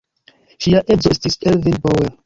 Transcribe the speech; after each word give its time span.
Ŝia 0.65 0.81
edzo 0.95 1.15
estis 1.17 1.39
Ervin 1.55 1.83
Bauer. 1.87 2.15